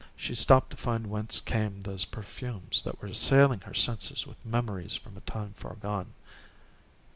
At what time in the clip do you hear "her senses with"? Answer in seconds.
3.65-4.43